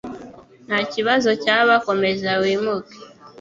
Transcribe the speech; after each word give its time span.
Ntakibazo 0.67 1.29
cyaba, 1.43 1.73
komeza 1.87 2.29
wimuke. 2.41 2.97